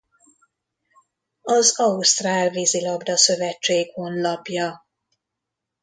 Az 1.41 1.79
ausztrál 1.79 2.49
Vízilabda-szövetség 2.49 3.91
honlapja 3.93 4.85